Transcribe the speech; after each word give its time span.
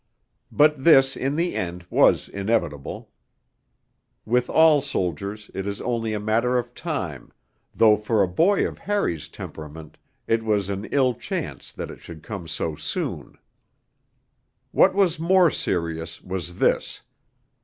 But 0.51 0.83
this, 0.83 1.15
in 1.15 1.35
the 1.35 1.53
end, 1.55 1.85
was 1.91 2.27
inevitable; 2.27 3.11
with 4.25 4.49
all 4.49 4.81
soldiers 4.81 5.51
it 5.53 5.67
is 5.67 5.79
only 5.79 6.13
a 6.13 6.19
matter 6.19 6.57
of 6.57 6.73
time, 6.73 7.31
though 7.75 7.95
for 7.95 8.23
a 8.23 8.27
boy 8.27 8.67
of 8.67 8.79
Harry's 8.79 9.29
temperament 9.29 9.99
it 10.25 10.41
was 10.41 10.69
an 10.69 10.85
ill 10.85 11.13
chance 11.13 11.71
that 11.73 11.91
it 11.91 11.99
should 12.01 12.23
come 12.23 12.47
so 12.47 12.75
soon. 12.75 13.37
What 14.71 14.95
was 14.95 15.19
more 15.19 15.51
serious 15.51 16.19
was 16.23 16.57
this. 16.57 17.03